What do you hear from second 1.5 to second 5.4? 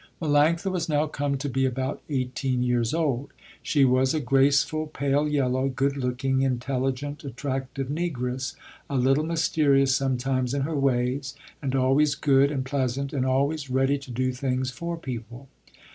about eighteen years old. She was a graceful, pale